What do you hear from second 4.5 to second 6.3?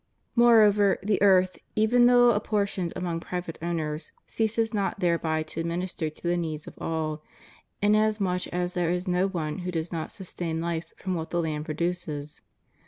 not thereby to minister to